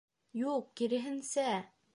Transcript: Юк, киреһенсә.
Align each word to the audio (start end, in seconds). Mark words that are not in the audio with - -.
Юк, 0.53 0.73
киреһенсә. 0.81 1.49